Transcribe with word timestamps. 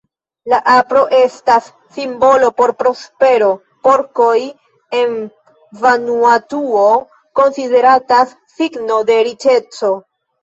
La 0.51 0.57
apro 0.75 1.01
estas 1.15 1.65
simbolo 1.97 2.47
por 2.61 2.71
prospero, 2.79 3.49
porkoj 3.87 4.33
en 5.01 5.13
Vanuatuo 5.83 6.87
konsideratas 7.41 8.33
signo 8.57 8.99
de 9.11 9.19
riĉeco. 9.29 9.93